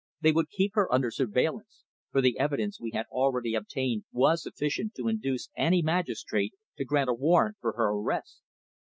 They 0.19 0.31
would 0.31 0.49
keep 0.49 0.71
her 0.73 0.91
under 0.91 1.11
surveillance, 1.11 1.83
for 2.11 2.21
the 2.21 2.39
evidence 2.39 2.81
we 2.81 2.89
had 2.89 3.05
already 3.11 3.53
obtained 3.53 4.05
was 4.11 4.41
sufficient 4.41 4.95
to 4.95 5.07
induce 5.07 5.49
any 5.55 5.83
magistrate 5.83 6.55
to 6.77 6.85
grant 6.85 7.11
a 7.11 7.13
warrant 7.13 7.57
for 7.61 7.73
her 7.73 7.89
arrest. 7.91 8.41